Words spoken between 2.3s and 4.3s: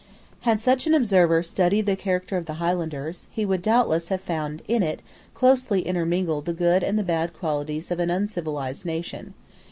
of the Highlanders, he would doubtless have